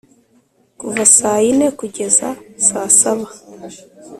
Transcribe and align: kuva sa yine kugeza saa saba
kuva 0.79 1.03
sa 1.15 1.31
yine 1.43 1.67
kugeza 1.79 2.27
saa 2.67 2.89
saba 2.99 3.27